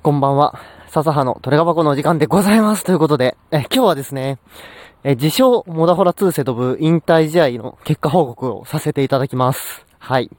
[0.00, 0.60] こんばんは。
[0.86, 2.84] 笹葉のトレガ箱のお時間でございます。
[2.84, 4.38] ということで、え今日はですね、
[5.02, 9.84] え自称、モダホラ2セドブ引退試合の結果報告をさせていただきます。
[9.98, 10.30] はい。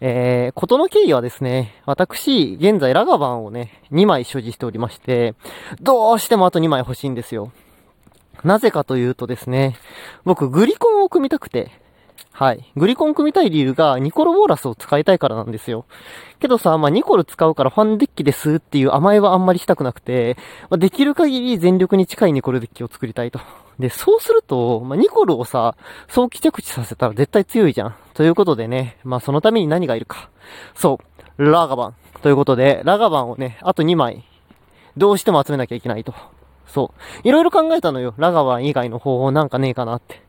[0.00, 5.34] えー、ことの経緯はですね、私、現在ラガバンをね、2枚所持しておりまして、
[5.80, 7.50] どうしてもあと2枚欲しいんですよ。
[8.44, 9.76] なぜかというとですね、
[10.24, 11.72] 僕、グリコンを組みたくて、
[12.38, 12.64] はい。
[12.76, 15.86] グリコン組みたい理由が、ニコロボーラスを使いたいからなんですよ。
[16.38, 20.36] けどさ、まあ、ニコル使うからファンデッキですっていう甘えはあんまりしたくなくて、
[20.70, 23.40] まあ、できる限り全力に近いニコルデッキを作りたいと。
[23.80, 25.74] で、そうすると、まあ、ニコルをさ、
[26.06, 27.96] 早期着地させたら絶対強いじゃん。
[28.14, 30.30] ということでね、まあ、そのために何がいるか。
[30.76, 31.00] そ
[31.38, 31.94] う、ラガバン。
[32.22, 34.22] ということで、ラガバンをね、あと2枚、
[34.96, 36.14] どうしても集めなきゃいけないと。
[36.68, 36.92] そ
[37.24, 37.28] う。
[37.28, 38.14] いろいろ考えたのよ。
[38.16, 40.27] ラガバン以外の方法なんかねえかなって。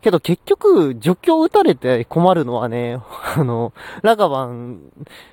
[0.00, 3.00] けど結局、除去打たれて困るのはね、
[3.36, 4.80] あの、ラガバン、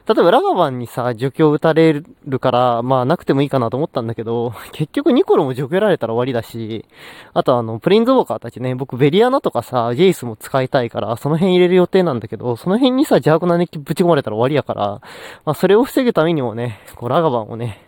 [0.08, 6.86] 例えばラガバンにさ、除去打たれるから、まあなくてもいいかなと思ったんだけど、 結局ニコロも除去られたら終わりだし、
[7.34, 15.02] あとあの、プリンズウォーカーたちね、僕ベリアナとかさ、ジェイスも使いたいから、その辺入れる予定なんだけど、その辺にさ、邪悪な熱気ぶち込まれたら終わりやから、
[15.46, 17.87] まあそれを防ぐためにもね、こうラガバンをね、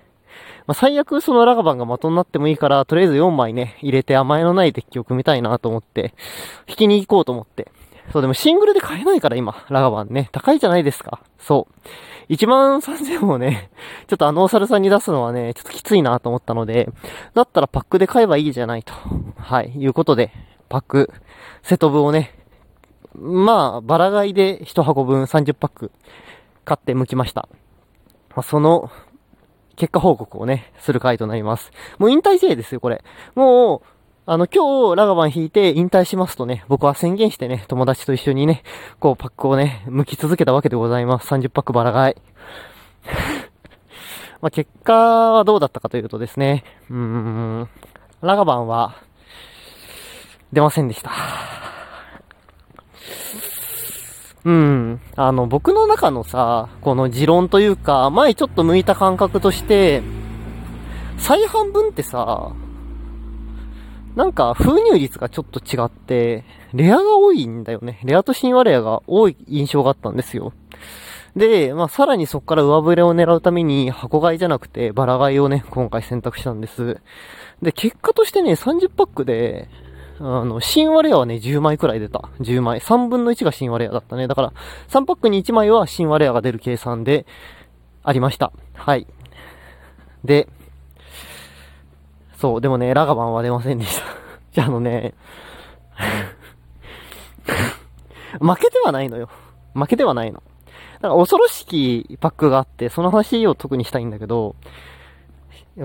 [0.69, 6.13] まあ、最悪そのラガバンが的になってもいいから、とりあえず4枚ね、入れて甘えのないデッキを組みたいなと思って、
[6.67, 7.71] 引きに行こうと思って。
[8.13, 10.29] そう、でもシングルで買えないから今、ラガバンね。
[10.31, 11.23] 高いじゃないですか。
[11.39, 11.67] そ
[12.29, 12.31] う。
[12.31, 13.71] 1万3000をね、
[14.05, 16.87] ちょっとあのお猿さんに出すのはね、ちょっときついなと思ったので、
[17.33, 18.93] だったらパックで買えばいいじゃないと。
[19.37, 20.31] はい、いうことで、
[20.69, 21.11] パック、
[21.63, 22.35] セトブをね、
[23.15, 25.91] まあ、バラ買いで1箱分30パック
[26.63, 27.49] 買って剥きました。
[28.35, 28.91] ま、その
[29.80, 31.72] 結果報告をね、する回となります。
[31.97, 33.02] もう引退試合ですよ、これ。
[33.33, 33.81] もう、
[34.25, 38.61] あの、今日、ラガバン引いて引退しますとね、僕は宣言してね、友達と一緒にね、
[38.99, 41.33] こう、パックをね、剥き続けたわけでございます。
[41.33, 42.16] 30パックバラ買い。
[44.41, 47.69] まあ、結果はどうだったかというとですね、うーん、
[48.21, 48.95] ラガバンは、
[50.52, 51.11] 出ませんでした。
[54.45, 55.02] うん。
[55.16, 60.02] あの、僕の中のさ、この持論というか、前ちょっと向いた感覚として、
[61.17, 62.54] 再半分ってさ、
[64.16, 68.00] なんか封入率がちょっと違って、レアが多いんだよね。
[68.04, 70.54] レアと新和レアが多い印象があったんですよ。
[71.36, 77.00] で、まあ、さらにそこから上振れを狙うために箱買いじゃなくてバラ買いをね、今回選択したんです。
[77.61, 79.70] で、結果としてね、30パックで、
[80.19, 82.30] あの、新和レアはね、10枚くらい出た。
[82.41, 82.80] 10枚。
[82.80, 84.27] 3分の1が新和レアだったね。
[84.27, 84.53] だから、
[84.89, 87.25] 3パックに1枚は新和レアが出る計算で、
[88.03, 88.52] ありました。
[88.73, 89.08] はい。
[90.23, 90.47] で、
[92.37, 94.05] そう、でもね、ラガバンは出ませんでした。
[94.52, 95.13] じゃあ、あのね、
[98.39, 99.29] 負けてはないのよ。
[99.73, 100.41] 負けてはないの。
[101.02, 104.55] だから恐ろしきパックがあって、その話を特にしたいんだけど、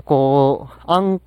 [0.03, 1.21] こう、あん、ん？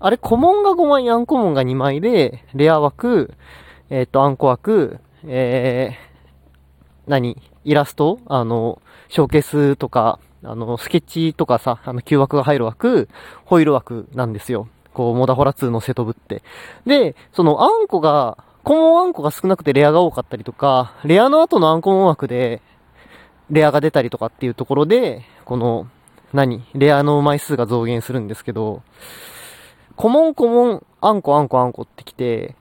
[0.00, 3.34] あれ、コモンが5枚、アンコモンが2枚で、レア枠、
[3.90, 7.36] えっ、ー、と、アンコ枠、えー、何？
[7.64, 8.20] イラスト？
[8.26, 13.08] あの、ショーケースとか、あの、スケッチとかさ、あの、旧枠が入る枠、
[13.44, 14.68] ホイール枠なんですよ。
[14.94, 16.42] こう、モダホラ2のセトブって。
[16.86, 22.62] で、その、アンコが、コモンアンコが少なくてレアが多かったりとか、レアの後のアンコモン枠で、
[23.50, 25.88] レアが出たりとかっていうところで、この、
[26.32, 26.62] 何？
[26.74, 28.82] レアの枚数が増減するんですけど、
[29.98, 32.54] コモンコモン、あんこあんこあんこってきて、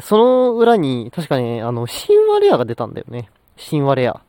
[0.00, 3.28] その裏に、確かね、あの、神話レアが出たんだよね。
[3.58, 4.22] 神話レア。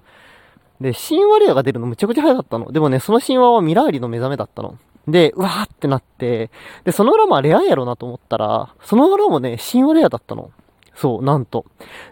[0.81, 2.69] で、神話レアが出るのむちゃくちゃ早かったの。
[2.73, 4.77] でもね、その神話はミラーリの目覚めだったの。
[5.07, 6.51] で、うわーってなって、
[6.83, 10.51] で、その裏もレアやろなと思ったら、その裏もね、神話レアだったの。
[10.95, 11.65] そう、なんと。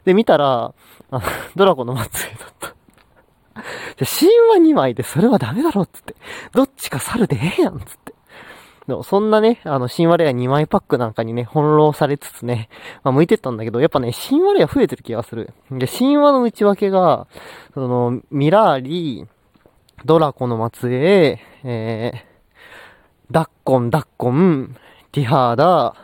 [0.06, 0.74] で、見たら、
[1.12, 1.22] あ
[1.58, 2.74] ドラゴンの末裔だった。
[3.98, 6.16] 神話2枚でそれはダメだろっつって。
[6.54, 8.03] どっちか猿でええやんつって。
[8.88, 12.70] でもそんなね、あの、新ワレア2枚パックなんかにね、翻弄されつつね、
[13.04, 15.54] まあ向いてったんだけど、やっぱね、新ワレア増えてる気がする。
[15.72, 17.28] で、神話の内訳が、
[17.74, 19.28] その、ミラーリー、
[20.06, 22.34] ドラコの末裔、えー、
[23.32, 24.76] ダッコン、ダッコン、
[25.14, 25.96] ティハーダ、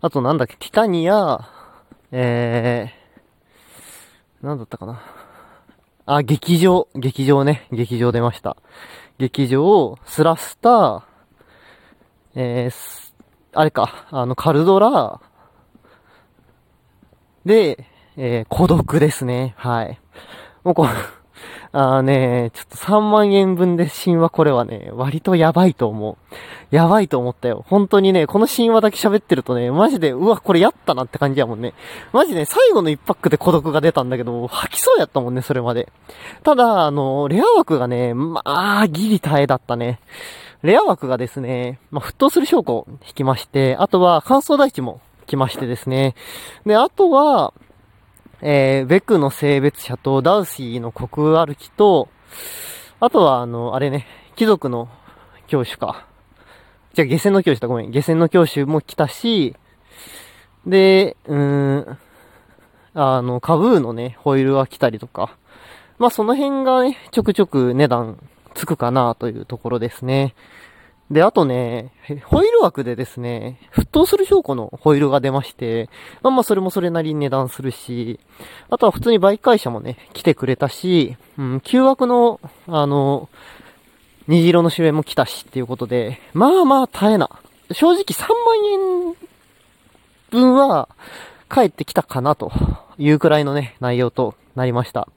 [0.00, 1.50] あとなんだっけ、ティタニア、
[2.12, 5.02] えー、なんだったかな。
[6.06, 8.56] あ、劇場、劇場ね、劇場出ました。
[9.18, 11.13] 劇場、スラスター、
[12.34, 13.12] えー、
[13.52, 15.20] あれか、あの、カルドラ
[17.44, 17.86] で、
[18.16, 19.54] えー、孤独ですね。
[19.56, 20.00] はい。
[20.64, 20.88] もうこ
[21.72, 26.34] あーね、ちょっと3万円分で神話これはね、割とやばいと思う。
[26.74, 27.64] やばいと思ったよ。
[27.68, 31.74] 本当にね、この神話だけ喋ってるとね、マジで、うわ、これやったなって感じやもんね。
[32.12, 35.88] マジね、最後の1パックで孤独が出たんだけど、吐きそうやったもんね、それまで。
[36.44, 40.00] ただ、あの、レア枠がね、まあ、ギリ耐えだったね。
[40.64, 46.14] レア枠がですね、まあ、沸騰する証拠を引きまして、あとは乾燥大地も来ましてですね。
[46.64, 47.52] で、あとは、
[48.40, 52.08] えー、ベクの性別者とダウシーの国歩きと、
[52.98, 54.06] あとは、あの、あれね、
[54.36, 54.88] 貴族の
[55.48, 56.06] 教師か。
[56.94, 57.90] じゃあ、下船の教師だ、ごめん。
[57.90, 59.54] 下船の教師も来たし、
[60.66, 61.98] で、うーん、
[62.94, 65.36] あの、カブーのね、ホイールが来たりとか。
[65.98, 68.18] まあ、その辺がね、ちょくちょく値段
[68.54, 70.34] つくかなというところですね。
[71.10, 71.92] で、あとね、
[72.24, 75.90] ホイール枠でですね、沸騰する証拠のホイールが出まして、
[76.22, 78.18] まあまあそれもそれなりに値段するし、
[78.70, 83.28] あとは普通にバイク会社もね、来てくれたし、うん、旧枠の、あの、
[84.28, 87.28] 虹色の主演も来たしっていうことで、まあまあ耐えな。
[87.70, 89.16] 正直3万円
[90.30, 90.88] 分は
[91.50, 92.52] 帰ってきたかなと
[92.98, 95.08] いうくらいのね、内容となりました。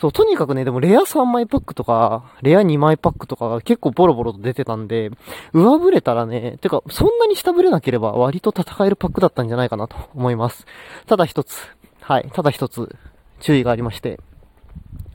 [0.00, 5.10] そう、とにかくね、でもレア3枚パックとか、レア2枚パックとかが結構ボロボロと出てたんで、
[5.52, 10.66] 上振れたらね、てか、そんなに下振れなければ割と戦えるパックだったんじゃないかなと思います。
[11.06, 11.68] ただ一つ、
[12.00, 12.96] はい、ただ一つ、
[13.40, 14.20] 注意がありまして。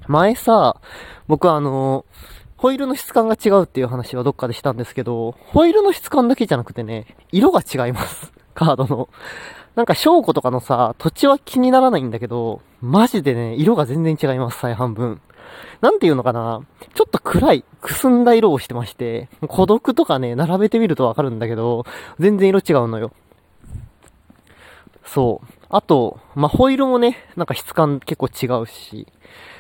[0.08, 0.80] 前さ、
[1.28, 2.06] 僕はあの
[2.58, 8.32] ホイールの質感が違うっていう話はどっかでしたんですけど、ホイールの質感だけじゃなくてね、色が違います。
[8.54, 9.10] カードの。
[9.76, 15.22] なんか、証拠とかのさ、土地は気にならないんだけど、マジでね、色が全然違います、再半分。
[15.82, 16.62] なんていうのかな
[16.94, 21.86] ちょっと暗い、くすんだ色をしてまして、孤独とかね、並べてみるとわかるんだけど、
[22.20, 23.12] 全然色違うのよ。
[25.04, 25.48] そう。
[25.70, 29.08] あと、まあ、ホイールもね、なんか質感結構違うし。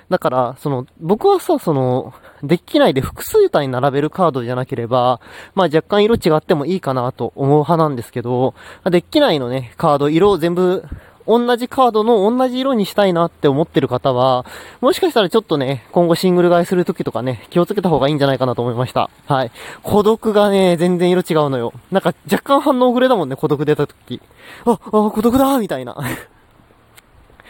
[0.09, 2.13] だから、その、僕はさ、その、
[2.43, 5.19] デッキ内で複数体並べるカードじゃなければ、
[5.55, 8.53] まあ若干色違ってもいいかなと思う派なんですけど、
[8.85, 10.83] デッキ内のね、カード、色を全部、
[11.27, 14.45] 同じカードの同じ色にしたいなって思ってる方は、
[14.79, 19.09] もしかしたらちょっとね、今後シングル買いするときとかね、気をつけた方がいいんじゃないかなと思いました。
[19.25, 19.51] はい。
[19.81, 21.73] 孤独がね、全然色違うのよ。
[21.91, 24.21] なんか若干反応遅れだもんね、孤独出たとき。
[24.65, 25.97] あ、あ、孤独だみたいな。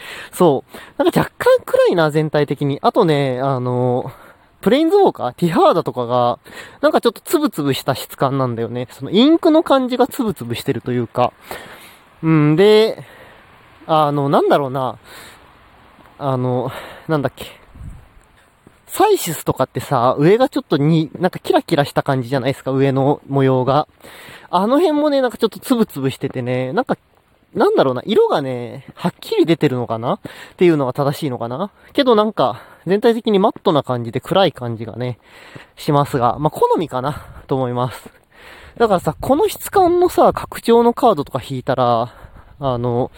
[0.31, 1.04] そう。
[1.04, 2.80] なんか若干暗いな、全体的に。
[2.81, 4.12] あとね、あの
[4.62, 5.34] プレインズウォーカー？
[5.34, 6.40] ティハーダとかが、
[6.81, 8.88] なんかちょっとつぶつぶした質感なんだよね。
[8.92, 11.34] そのインクの感じがつぶつぶしてるというか。
[12.24, 13.04] うんで、
[13.88, 14.98] あの、なんだろうな。
[16.18, 16.72] あの、
[17.07, 17.46] なんだっけ。
[18.88, 23.88] サイシスとかってさ、上がちょっとに、なんかキラキラした感じじゃないですか、上の模様が。
[24.50, 26.98] あの辺もね、なんかちょっとつぶつぶしててね、なんか
[27.56, 30.16] なんだろうな、色がね、はっきり出てるのかな？
[30.16, 30.19] っ
[30.57, 31.72] ていうのが正しいのかな？
[31.94, 35.19] けどなんか、全体的にマットな感じで暗い感じがね、
[35.78, 38.10] しますが、まあ、好みかなと思います。
[38.78, 42.13] だからさ、この質感のさ、拡張のカードとか引いたら、
[42.60, 43.10] あの、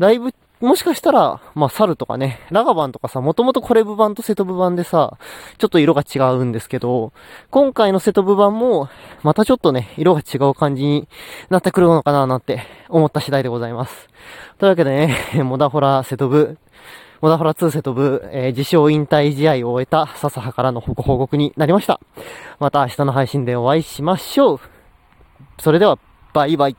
[0.00, 5.18] だいぶもしかしたら、まあ、猿とかね、ラガバンとかさ、もともとコレブ版とセトブ版でさ、
[5.58, 7.12] ちょっと色が違うんですけど、
[7.50, 8.88] 今回のセトブ版も、
[9.22, 11.08] またちょっとね、色が違う感じに
[11.50, 14.08] なってくるのかななんて思った次第でございます。
[14.58, 16.56] というわけでね、 モダホラセトブ、
[17.20, 21.98] モダホラ2セトブ、えー、自称引退試合を終えた笹葉からの報告になりました。
[22.60, 24.60] また明日の配信でお会いしましょう。
[25.58, 25.98] それでは、
[26.32, 26.76] バイバイ。